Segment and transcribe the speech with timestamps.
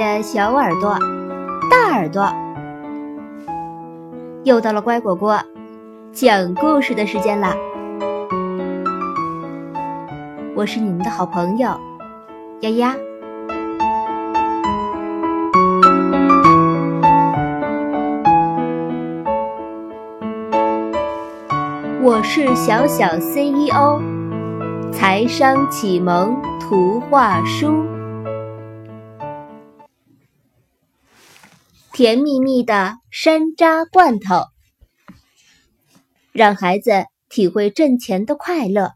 [0.00, 0.96] 的小耳朵、
[1.70, 2.26] 大耳朵，
[4.44, 5.38] 又到了乖果果
[6.10, 7.54] 讲故事的时间啦！
[10.56, 11.68] 我是你们的好朋友
[12.62, 12.96] 丫丫。
[22.02, 24.00] 我是小小 CEO，
[24.90, 27.99] 财商启蒙图画书。
[32.00, 34.46] 甜蜜蜜的山楂罐头，
[36.32, 38.92] 让孩子体会挣钱的快乐。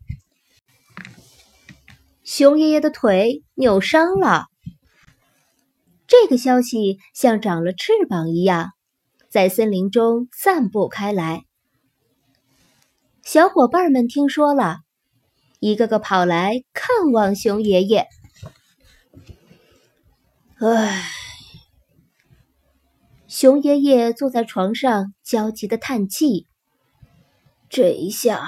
[2.25, 4.47] 熊爷爷的腿扭伤了，
[6.07, 8.71] 这个消息像长了翅膀一样，
[9.29, 11.45] 在森林中散布开来。
[13.23, 14.79] 小伙伴们听说了，
[15.61, 18.09] 一个个跑来看望熊爷爷。
[20.59, 21.11] 唉。
[23.37, 26.47] 熊爷爷坐在床上，焦急的叹气。
[27.69, 28.47] 这一下，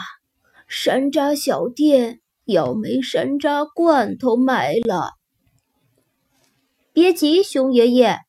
[0.69, 5.15] 山楂小店要没山楂罐头卖了。
[6.93, 8.21] 别急，熊爷爷。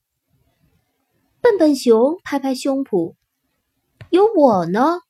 [1.41, 3.13] 笨笨熊拍拍胸脯
[4.09, 5.01] ：“有我呢。”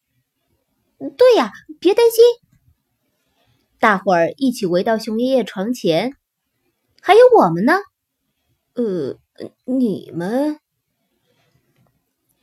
[1.00, 2.26] 对呀，别担心。
[3.80, 6.18] 大伙儿一起围到熊爷爷床前。
[7.02, 7.72] 还有我们呢。
[8.74, 9.18] 呃，
[9.64, 10.60] 你们。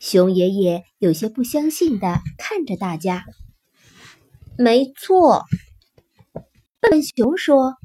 [0.07, 3.25] 熊爷爷有些不相信的看着大家。
[4.59, 5.45] 没错，
[6.79, 7.77] 笨熊说：“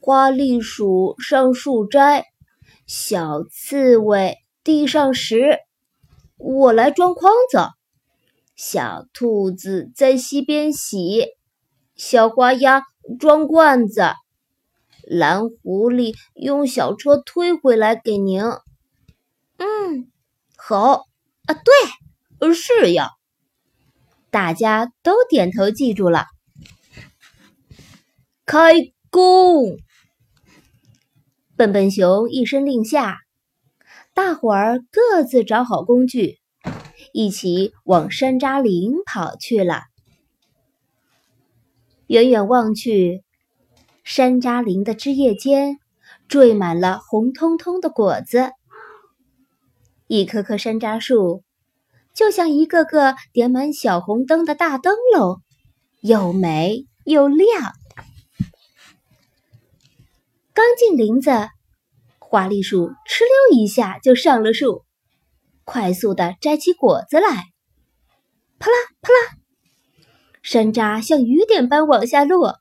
[0.00, 2.24] 花栗鼠上树摘，
[2.86, 5.58] 小刺猬地上拾，
[6.36, 7.66] 我来装筐子。
[8.54, 11.26] 小兔子在溪边洗，
[11.96, 12.84] 小花鸭
[13.18, 14.12] 装罐子，
[15.02, 18.40] 蓝狐狸用小车推回来给您。”
[19.58, 20.12] 嗯，
[20.58, 21.04] 好。
[21.46, 23.12] 啊，对，是呀，
[24.30, 26.26] 大家都点头记住了。
[28.44, 28.74] 开
[29.10, 29.78] 工！
[31.56, 33.16] 笨笨熊一声令下，
[34.12, 36.38] 大伙儿各自找好工具，
[37.14, 39.84] 一起往山楂林跑去了。
[42.08, 43.24] 远远望去，
[44.04, 45.78] 山楂林的枝叶间
[46.28, 48.52] 缀满了红彤彤的果子。
[50.08, 51.44] 一棵棵山楂树，
[52.14, 55.42] 就像一个个点满小红灯的大灯笼，
[56.00, 57.74] 又美又亮。
[60.54, 61.30] 刚进林子，
[62.18, 63.20] 花栗鼠哧
[63.50, 64.86] 溜一下就上了树，
[65.64, 67.44] 快速的摘起果子来。
[68.58, 69.36] 啪啦啪啦，
[70.42, 72.56] 山楂像雨点般往下落。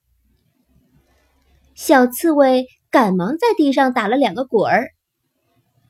[1.75, 4.89] 小刺猬赶忙在地上打了两个滚儿，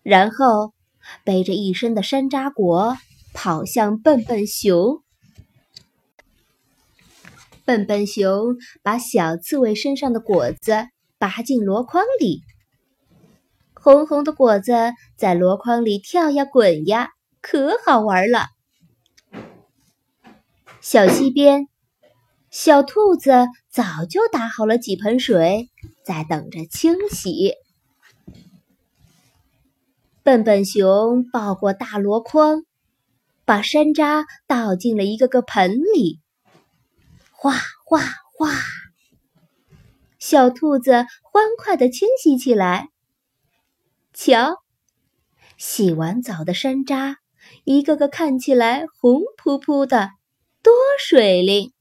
[0.03, 0.76] 然后。
[1.23, 2.97] 背着一身的山楂果
[3.33, 5.03] 跑向笨笨熊。
[7.65, 10.87] 笨笨熊把小刺猬身上的果子
[11.17, 12.41] 拔进箩筐里，
[13.73, 14.71] 红红的果子
[15.17, 17.09] 在箩筐里跳呀滚呀，
[17.41, 18.47] 可好玩了。
[20.79, 21.67] 小溪边，
[22.49, 25.69] 小兔子早就打好了几盆水，
[26.05, 27.53] 在等着清洗。
[30.27, 32.65] 笨笨熊抱过大箩筐，
[33.45, 36.19] 把山楂倒进了一个个盆里，
[37.31, 37.53] 哗
[37.85, 38.01] 哗
[38.33, 38.51] 哗！
[40.19, 42.89] 小兔子欢快地清洗起来。
[44.13, 44.57] 瞧，
[45.55, 47.15] 洗完澡的山楂，
[47.63, 50.09] 一个个看起来红扑扑的，
[50.61, 51.71] 多水灵。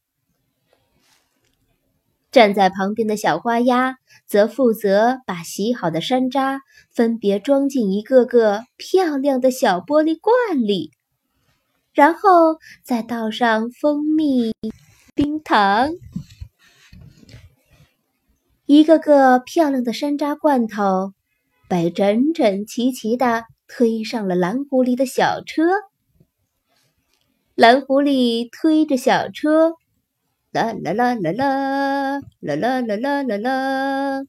[2.36, 6.58] 站在旁边的小花鸭则负责把洗好的山楂
[6.92, 10.90] 分别装进一个个漂亮的小玻璃罐里，
[11.94, 12.20] 然后
[12.84, 14.52] 再倒上蜂蜜、
[15.14, 15.88] 冰糖。
[18.66, 21.14] 一个个漂亮的山楂罐头
[21.70, 25.62] 被整整齐齐地推上了蓝狐狸的小车。
[27.54, 29.72] 蓝狐狸推着小车。
[30.56, 34.24] 啦啦啦啦啦啦啦啦啦啦啦，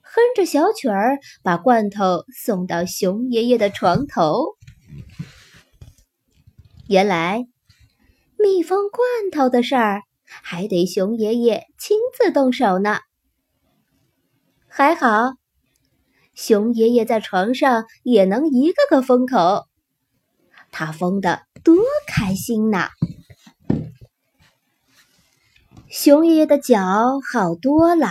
[0.00, 4.56] 哼着小曲儿，把罐头送到熊爷爷的床头。
[6.88, 7.46] 原来，
[8.36, 12.98] 密封罐头的事儿还得熊爷爷亲自动手呢。
[14.66, 15.34] 还好，
[16.34, 19.66] 熊爷爷在床上也能一个个封口，
[20.72, 21.76] 他封的多
[22.08, 22.88] 开心呐！
[25.96, 28.08] 熊爷爷的脚好多了，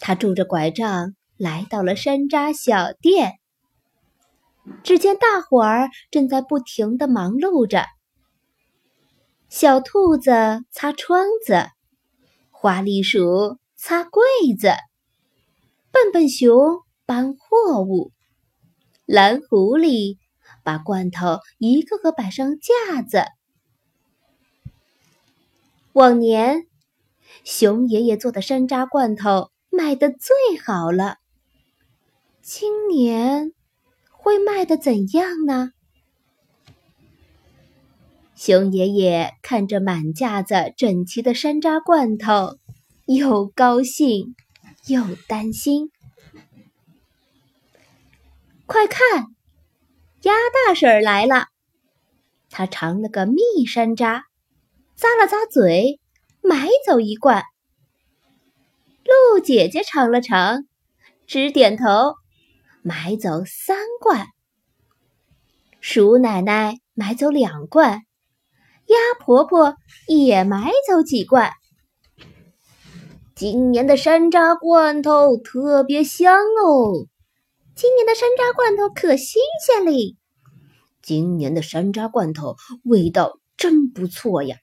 [0.00, 3.34] 他拄着拐杖，来到了山楂小店。
[4.82, 7.84] 只见大伙儿正在不停的忙碌着。
[9.48, 10.32] 小兔子
[10.72, 11.68] 擦窗子，
[12.50, 14.24] 花栗鼠擦柜
[14.58, 14.72] 子，
[15.92, 18.10] 笨笨熊搬货物，
[19.06, 20.18] 蓝狐狸
[20.64, 23.24] 把罐头一个个摆上架子。
[25.92, 26.66] 往年，
[27.42, 31.16] 熊爷爷做的山楂罐头卖的最好了。
[32.40, 33.52] 今年
[34.10, 35.72] 会卖的怎样呢？
[38.36, 42.56] 熊爷爷看着满架子整齐的山楂罐头，
[43.06, 44.36] 又高兴
[44.86, 45.90] 又担心。
[48.64, 49.26] 快看，
[50.22, 50.32] 鸭
[50.66, 51.48] 大婶来了！
[52.48, 54.29] 她尝了个蜜山楂。
[55.00, 55.98] 咂了咂嘴，
[56.42, 57.42] 买走一罐。
[59.02, 60.66] 鹿姐姐尝了尝，
[61.26, 62.16] 直点头，
[62.82, 64.26] 买走三罐。
[65.80, 68.02] 鼠奶奶买走两罐，
[68.88, 69.74] 鸭婆婆
[70.06, 71.50] 也买走几罐。
[73.34, 77.06] 今年的山楂罐头特别香哦！
[77.74, 80.14] 今年的山楂罐头可新鲜嘞！
[81.00, 84.58] 今年的山楂罐头味道真不错呀！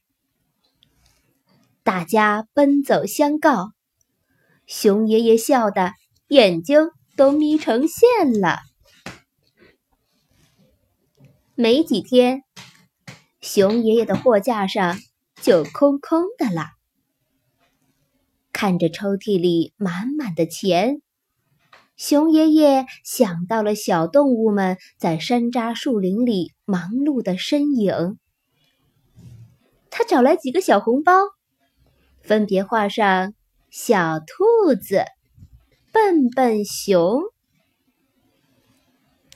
[1.88, 3.72] 大家奔走相告，
[4.66, 5.94] 熊爷爷笑得
[6.26, 8.58] 眼睛都眯成线了。
[11.54, 12.42] 没几天，
[13.40, 14.98] 熊爷爷的货架上
[15.40, 16.66] 就空空的了。
[18.52, 21.00] 看着抽屉里满满的钱，
[21.96, 28.18] 熊爷爷想到了小动物们在山楂树林里忙碌的身影。
[29.88, 31.37] 他找来几个小红包。
[32.28, 33.32] 分别画上
[33.70, 35.02] 小兔子、
[35.94, 37.22] 笨笨熊，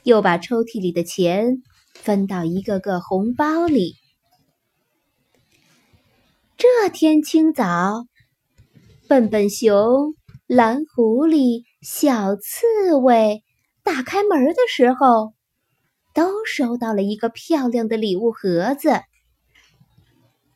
[0.02, 1.62] 又把抽屉里的钱
[1.94, 3.94] 分到一个个红包里。
[6.58, 8.04] 这天清早，
[9.08, 10.14] 笨笨熊、
[10.46, 13.42] 蓝狐狸、小刺猬
[13.82, 15.32] 打开门的时候，
[16.12, 19.00] 都收到了一个漂亮的礼物盒子。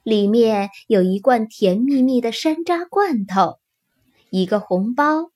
[0.07, 3.59] 里面有一罐甜蜜蜜的山楂罐头，
[4.31, 5.33] 一个红包，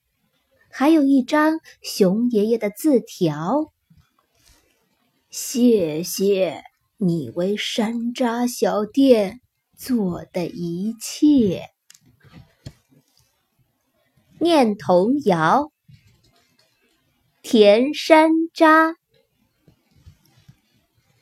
[0.69, 3.73] 还有一张熊爷爷的字条。
[5.29, 6.63] 谢谢
[6.95, 9.41] 你为山楂小店
[9.75, 11.63] 做的一切。
[14.39, 15.69] 念童谣：
[17.41, 18.95] 甜山楂，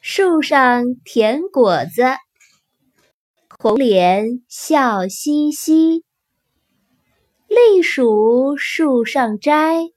[0.01, 2.04] 树上甜果子。
[3.62, 6.06] 红脸笑嘻嘻，
[7.50, 9.92] 栗鼠树上摘，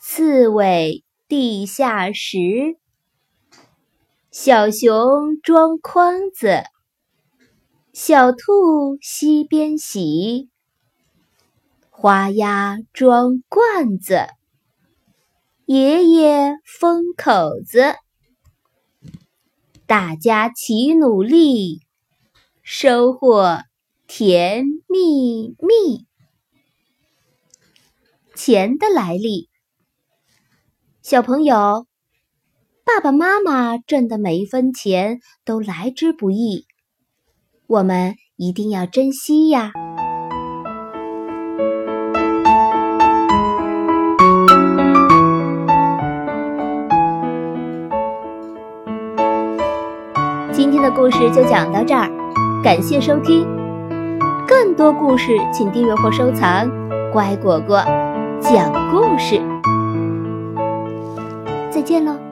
[0.00, 2.76] 刺猬地下拾。
[4.32, 6.64] 小熊装筐子，
[7.92, 10.48] 小兔溪边洗。
[11.90, 14.26] 花鸭装罐子，
[15.64, 17.94] 爷爷封口子。
[19.86, 21.82] 大家齐努力。
[22.70, 23.62] 收获
[24.06, 26.04] 甜蜜蜜，
[28.34, 29.48] 钱的来历。
[31.00, 31.86] 小朋友，
[32.84, 36.66] 爸爸妈妈挣的每一分钱都来之不易，
[37.66, 39.72] 我们一定要珍惜呀！
[50.52, 52.27] 今天的故事就讲到这儿。
[52.62, 53.46] 感谢收听，
[54.46, 56.68] 更多故事请订阅或收藏。
[57.12, 57.82] 乖果果
[58.40, 59.40] 讲故事，
[61.70, 62.27] 再见喽。